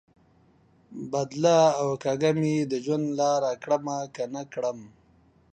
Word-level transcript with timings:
بدله 1.11 1.57
او 1.81 1.89
کږه 2.03 2.31
مې 2.39 2.55
د 2.71 2.73
ژوند 2.85 3.07
لار 3.19 3.41
کړمه، 3.63 3.97
که 4.15 4.23
نه 4.33 4.43
کړم؟ 4.53 4.79